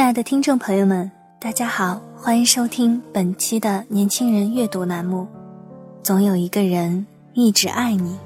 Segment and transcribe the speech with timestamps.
[0.00, 5.28] 亲爱的听众朋友们，大家好，欢迎收听本期的年轻人阅读栏目。
[6.02, 8.18] 总有一个人一直爱你。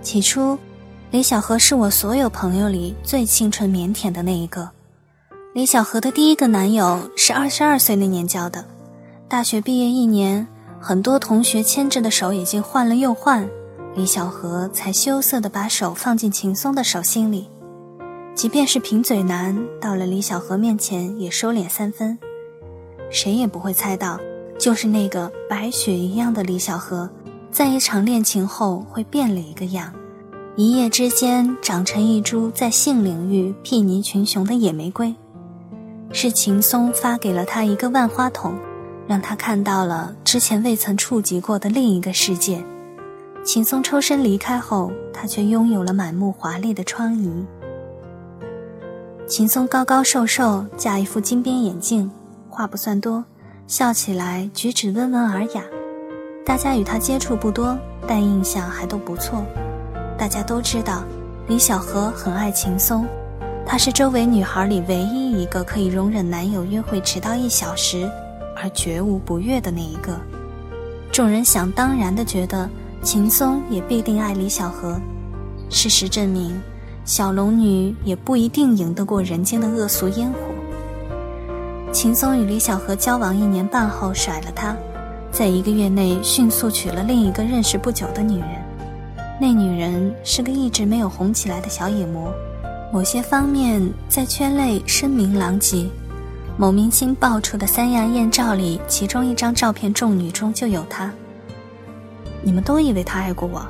[0.00, 0.58] 起初，
[1.10, 4.70] 李小河是我所有朋友里最清纯腼腆的那一个。
[5.52, 8.64] 李小河的第一个男友是二十二岁那年交的，
[9.28, 10.48] 大学毕业一年，
[10.80, 13.46] 很多同学牵着的手已经换了又换。
[13.96, 17.48] 李小河才羞涩地把手放进秦松的手心里，
[18.34, 22.18] 即便是贫嘴男，到了李小河面前也收敛三分。
[23.08, 24.18] 谁也不会猜到，
[24.58, 27.08] 就是那个白雪一样的李小河，
[27.52, 29.92] 在一场恋情后会变了一个样，
[30.56, 35.14] 一夜之间长成一株在性领域睥睨群雄的野玫瑰。
[36.10, 38.54] 是秦松发给了他一个万花筒，
[39.06, 42.64] 让他看到了之前未曾触及过的另一个世界。
[43.44, 47.44] 秦松抽身离开后，他却拥有了满目华丽的疮痍。
[49.26, 52.10] 秦松高高瘦瘦，架一副金边眼镜，
[52.48, 53.22] 话不算多，
[53.66, 55.62] 笑起来举止温文尔雅。
[56.42, 59.44] 大家与他接触不多，但印象还都不错。
[60.16, 61.04] 大家都知道，
[61.46, 63.06] 李小河很爱秦松，
[63.66, 68.10] 他是周围女孩里唯一一个可以容忍男友约会迟到一小时，
[68.56, 70.18] 而绝无不悦的那一个。
[71.12, 72.66] 众人想当然的觉得。
[73.04, 74.98] 秦松也必定爱李小河，
[75.68, 76.58] 事实证明，
[77.04, 80.38] 小龙女也不一定赢得过人间的恶俗烟火。
[81.92, 84.74] 秦松与李小河交往一年半后甩了他，
[85.30, 88.48] 在一个月内迅速娶了另一个认识不久的女人。
[89.38, 92.32] 那女人是个一直没有红起来的小野魔，
[92.90, 95.86] 某些方面在圈内声名狼藉。
[96.56, 101.12] 某明星爆出的三亚艳照里，其中一张照片众女中就有她。
[102.44, 103.66] 你们都以为他爱过我，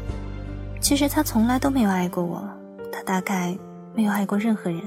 [0.81, 2.43] 其实他从来都没有爱过我，
[2.93, 3.57] 他大概
[3.95, 4.81] 没有爱过任何人。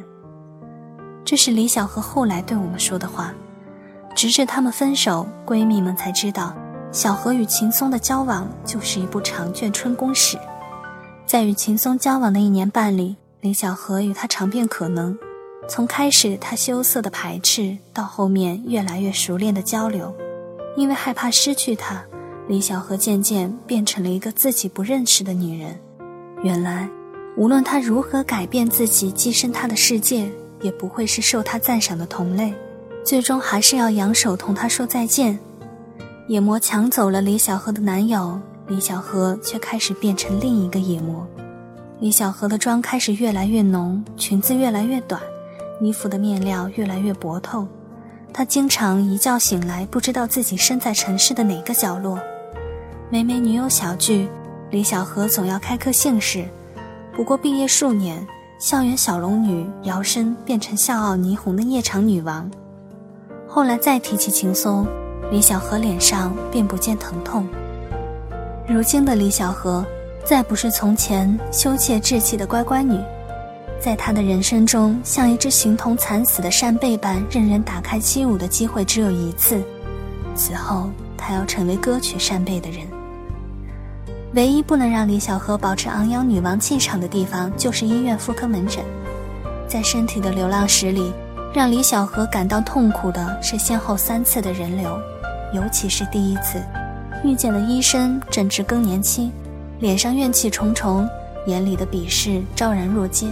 [1.24, 3.34] 这是李小河后来对我们说的话。
[4.14, 6.54] 直至他们分手，闺蜜们才知道，
[6.92, 10.38] 小河与秦松的交往就是一部长卷春宫史。
[11.26, 15.16] 在与秦松交往的一年半里，李小河与他尝遍可能，
[15.70, 20.12] 从开始他羞涩的排斥，到后面越来越熟练的交流，
[20.76, 22.04] 因为害怕失去他。
[22.48, 25.78] 李小河渐渐变成了一个自己不认识的女人。
[26.44, 26.90] 原来，
[27.36, 30.32] 无论他如何改变自己，跻身他的世界，
[30.62, 32.54] 也不会是受他赞赏的同类。
[33.04, 35.38] 最终还是要扬手同他说再见。
[36.28, 41.28] 野魔抢走了李小河的男友，李小河却开始变成另一个野魔。
[42.00, 45.22] 李小河的妆开始越来越浓，裙子越来越短，
[45.82, 47.68] 衣服的面料越来越薄透。
[48.34, 52.18] 他经常一觉醒来，不知道自己身在城市的哪个角落。
[53.10, 54.28] 每每女友小聚，
[54.70, 56.44] 李小河总要开课姓氏。
[57.14, 58.28] 不过毕业数年，
[58.60, 62.52] 校园小龙女摇身变成笑傲霓虹的夜场女王。
[63.48, 64.86] 后来再提起秦松，
[65.32, 67.48] 李小河脸上便不见疼痛。
[68.68, 69.86] 如今的李小河，
[70.26, 73.00] 再不是从前羞怯稚气的乖乖女，
[73.80, 79.64] 在她的人生中，像一只形同惨死的扇贝般，任人打开七舞的机会只有一次。
[80.36, 82.86] 此后，她要成为歌曲扇贝的人。
[84.38, 88.86] 唯一不能让李小河保持昂扬女王气场的地方，就是医院妇科门诊。
[89.68, 91.12] 在身体的流浪史里，
[91.52, 94.96] 让李小河感到痛苦的是先后三次的人流，
[95.56, 96.62] 尤其是第一次，
[97.24, 99.32] 遇见的医生正值更年期，
[99.80, 101.10] 脸上怨气重重，
[101.48, 103.26] 眼里的鄙视昭然若揭。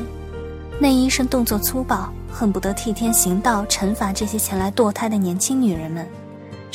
[0.80, 6.04] 那医生动作粗暴，恨不得替天行道，惩罚这些前来堕胎的年轻女人们。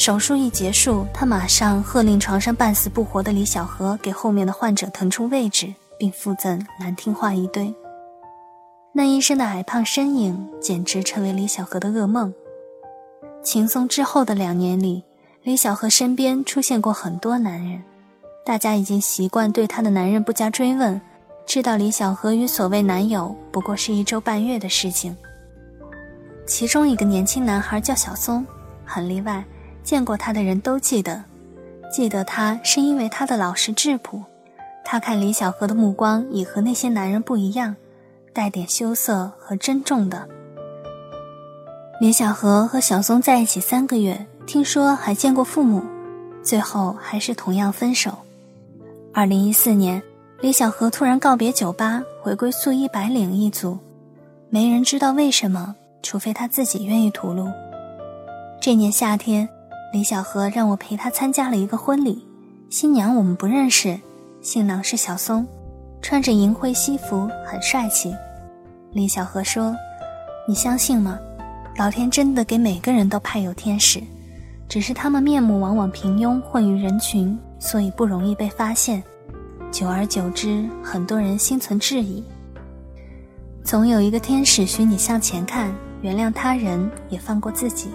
[0.01, 7.75] 手术一结束，他马上喝令床上半死不活的李小河给后面的患者腾出位置，并附赠难听话一堆。
[8.95, 12.33] 那医生的矮胖身影简直成为李小河的噩梦。
[13.43, 15.05] 秦松之后的两年里，
[15.43, 17.83] 李小河身边出现过很多男人，
[18.43, 20.99] 大家已经习惯对他的男人不加追问，
[21.45, 25.15] 知道李小河与所谓男友不过是一周半月的事情。
[26.47, 28.47] 其中一个年轻男孩叫小松，
[28.83, 29.45] 很例外，
[29.83, 31.23] 见过他的人都记得。
[31.93, 34.23] 记得他是因为他的老实质朴，
[34.85, 37.75] 他看李小河的目光已和那些男人不一样，
[38.33, 40.29] 带点羞涩和珍重的。
[42.01, 45.83] 李小河和小松在一起三个月，听说还见过父母，
[46.45, 48.13] 最后还是同样分手。
[49.13, 50.01] 二零一四年，
[50.41, 53.77] 李小河突然告别酒吧，回归素衣白领一族，
[54.49, 55.75] 没人知道为什么，
[56.05, 57.49] 除非他自己愿意吐露。
[58.61, 59.49] 这年夏天。
[59.93, 62.25] 李小河让我陪他参加了一个婚礼，
[62.69, 63.99] 新娘我们不认识，
[64.41, 65.45] 新郎是小松，
[66.01, 68.15] 穿着银灰西服，很帅气。
[68.93, 69.75] 李小河说
[70.47, 71.19] ：“你相信吗？
[71.77, 74.01] 老天真的给每个人都派有天使，
[74.69, 79.03] 只是他们面目往往平庸，混于人群，所以不容易被发现。
[79.73, 82.23] 久而久之，很多人心存质疑。
[83.65, 87.89] 总有一个天使许你向前看，原谅他人，也放过自己。”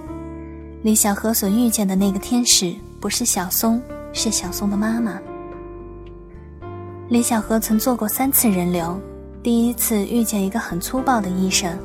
[0.86, 3.82] 李小河所遇见的那个天使不是小松，
[4.14, 5.20] 是小松的妈妈。
[7.10, 8.96] 李小河曾做过三次人流，
[9.42, 11.76] 第一次遇见一个很粗暴的医生，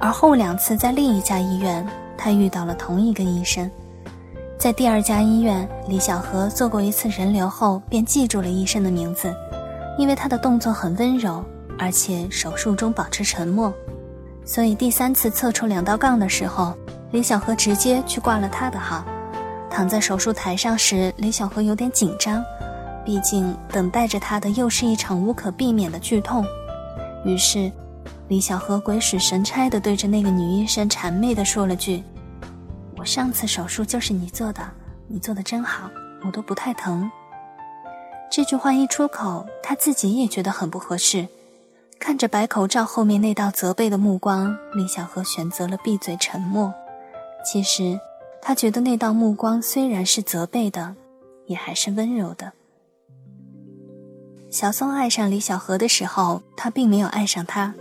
[0.00, 1.86] 而后两次在另一家医院，
[2.16, 3.70] 他遇到了同一个医生。
[4.58, 9.30] 在第二家医院，李小河做过一次人流后便记住了医生的名字，
[9.98, 11.44] 因为他的动作很温柔，
[11.78, 13.70] 而且手术中保持沉默，
[14.42, 16.74] 所以第三次测出两道杠的时候。
[17.10, 19.02] 李小河直接去挂了他的号，
[19.70, 22.44] 躺在手术台上时，李小河有点紧张，
[23.04, 26.44] 毕竟等待着他的又是一场无可避免的剧痛。
[27.24, 27.72] 于是，
[28.28, 32.04] 李小河鬼使神差地对着那个女医生谄媚地说了句
[32.98, 34.60] ：“我上次手术就是你做的，
[35.06, 35.88] 你做的真好，
[36.26, 37.10] 我都不太疼。”
[38.30, 41.26] 这句话一出口，他自己也觉得很不合适。
[41.98, 46.72] 看着白口罩后面那道责备的目光，李小河选择了闭嘴沉默。
[47.44, 47.98] 其实，
[48.42, 50.94] 他觉得那道目光虽然是责备的，
[51.46, 52.52] 也还是温柔的。
[54.50, 57.74] 小松爱上李小河的时候，他并没有爱上他，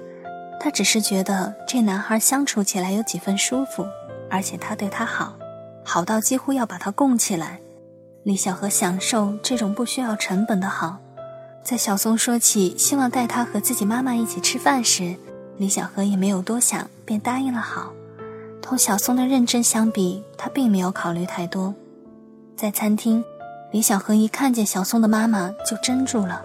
[0.59, 3.85] 他只是觉得这男孩相处起来有几分舒服，
[4.29, 5.33] 而且他对他好，
[5.83, 7.59] 好到几乎要把他供起来。
[8.23, 10.97] 李小河享受这种不需要成本的好。
[11.63, 15.15] 在小松说起希望带他和自己妈妈一起吃饭时，
[15.57, 17.93] 李小河也没有多想，便答应了好。
[18.67, 21.73] 同小松的认真相比，他并没有考虑太多。
[22.57, 23.23] 在餐厅，
[23.71, 26.41] 李小河一看见小松的妈妈就怔住了，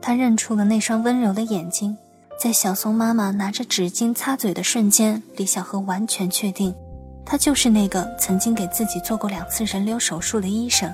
[0.00, 1.94] 他认出了那双温柔的眼睛。
[2.40, 6.74] 在小松妈妈拿着纸巾擦嘴的瞬间，李小河完全确定，
[7.22, 10.90] 他就是那个曾经给自己做过两次人流手术的医生。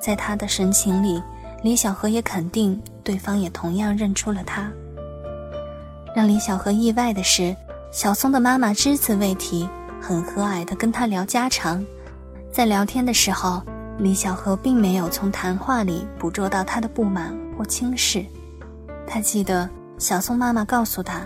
[0.00, 1.22] 在他的神情里，
[1.62, 4.72] 李小河也肯定对方也同样认出了他。
[6.14, 7.54] 让李小河意外的是。
[7.90, 9.68] 小松的妈妈只字未提，
[10.00, 11.84] 很和蔼地跟他聊家常。
[12.52, 13.62] 在聊天的时候，
[13.98, 18.24] 李小河并没有从谈话里捕捉到他的不满或轻视。
[19.06, 19.68] 他记得
[19.98, 21.22] 小松妈妈告诉他，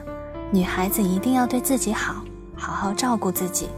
[0.52, 2.22] 女孩子一定要对自己好，
[2.54, 3.68] 好好照顾自己，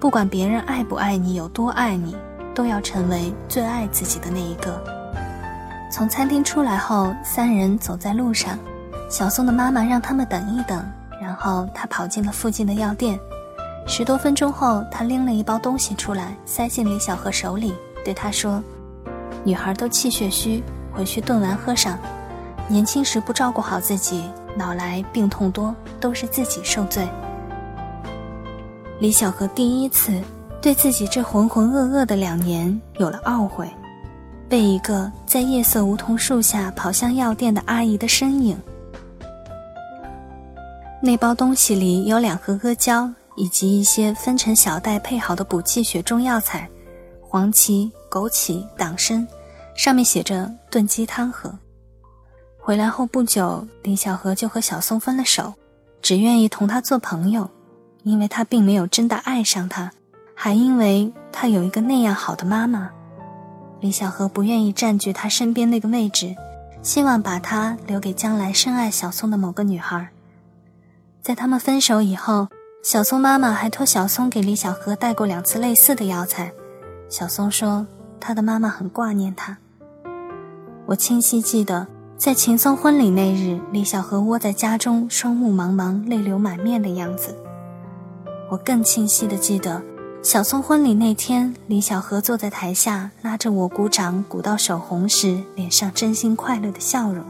[0.00, 2.16] 不管别人爱不爱你，有多爱你，
[2.54, 4.82] 都要成为最爱自己的那一个。
[5.90, 8.58] 从餐厅出来后，三人走在路上，
[9.10, 10.82] 小松的妈妈让他们等一等。
[11.20, 13.18] 然后他跑进了附近的药店，
[13.86, 18.62] 十多分钟后，他拎了一包东西出来，塞进李小河手里，对他说
[19.44, 21.98] ：“女孩都气血虚，回去炖丸喝上。
[22.68, 24.22] 年轻时不照顾好自己，
[24.56, 27.08] 老来病痛多，都是自己受罪。”
[29.00, 30.20] 李小河第一次
[30.60, 33.68] 对自己这浑浑噩噩的两年有了懊悔，
[34.48, 38.60] 被一个在夜色梧桐树下跑向药店的阿姨的身影。
[41.00, 46.68] 那包东西里有两盒阿胶，以及一些分成小袋配好的补气血中药材，
[47.20, 49.26] 黄芪、枸杞、党参，
[49.76, 51.56] 上面写着“炖鸡汤喝”。
[52.58, 55.54] 回来后不久，李小河就和小松分了手，
[56.02, 57.48] 只愿意同他做朋友，
[58.02, 59.92] 因为他并没有真的爱上他，
[60.34, 62.90] 还因为他有一个那样好的妈妈。
[63.80, 66.34] 李小河不愿意占据他身边那个位置，
[66.82, 70.08] 希望把他留给将来深爱小松的某个女孩。
[71.22, 72.48] 在他们分手以后，
[72.82, 76.52] 小松妈妈还托小松给李小河带过两次类似的药材。
[77.08, 77.86] 小松说，
[78.18, 79.58] 他的妈妈很挂念他。
[80.86, 87.36] 我清晰记得，在秦松婚礼那日，李小河窝在家中，双目茫茫，泪流满面的样子。
[88.50, 89.82] 我更清晰地记得，
[90.22, 97.22] 小松婚礼那天，李小河坐在台下，拉着我鼓掌，鼓到手红时，脸上真心快乐的笑容。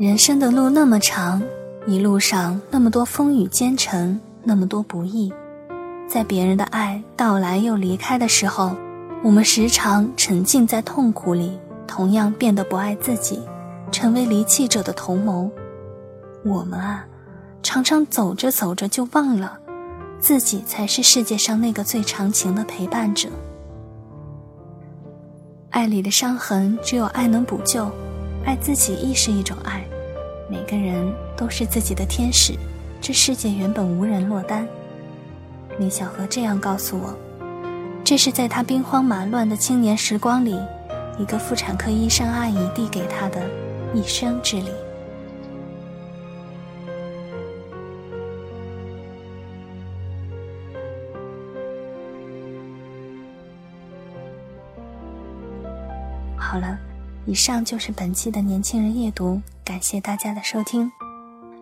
[0.00, 1.42] 人生的路那么长，
[1.86, 5.30] 一路上那么多风雨兼程，那么多不易，
[6.08, 8.74] 在别人的爱到来又离开的时候，
[9.22, 13.42] 我们时常沉浸在痛苦里，同样变得不爱自己，
[13.92, 15.50] 成为离弃者的同谋。
[16.46, 17.04] 我们啊，
[17.62, 19.58] 常常走着走着就忘了，
[20.18, 23.28] 自己才是世界上那个最长情的陪伴者。
[25.68, 27.86] 爱里的伤痕，只有爱能补救，
[28.44, 29.84] 爱自己亦是一种爱。
[30.48, 32.54] 每个人都是自己的天使，
[33.00, 34.66] 这世界原本无人落单。
[35.78, 37.14] 李小河这样告诉我，
[38.04, 40.58] 这是在他兵荒马乱的青年时光里，
[41.18, 43.40] 一个妇产科医生阿姨递给他的
[43.94, 44.70] 一生之礼。
[57.30, 60.90] 以上就是本期的年轻人夜读，感谢大家的收听。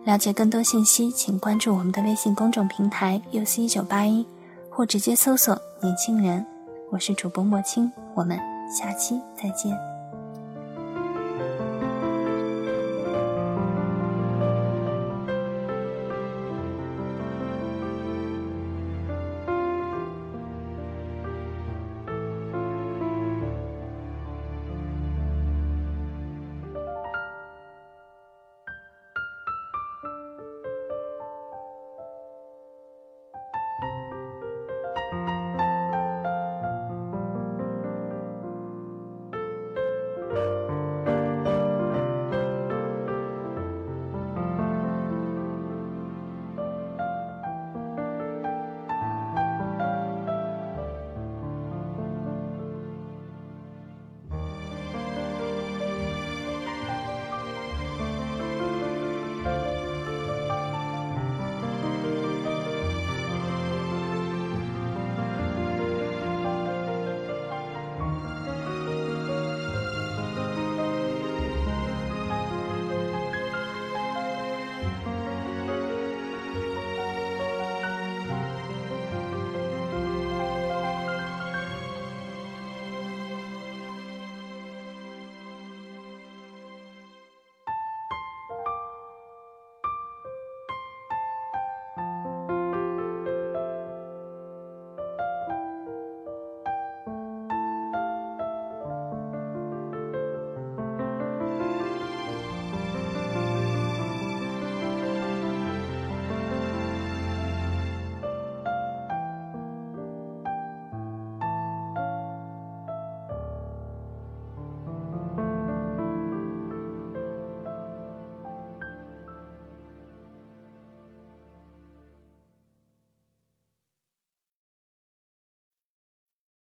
[0.03, 4.25] 了解更多信息，请关注我们的微信公众平台“u c 一九八一”，
[4.71, 6.43] 或直接搜索“年轻人”。
[6.89, 8.39] 我是主播莫青，我们
[8.75, 9.88] 下期再见。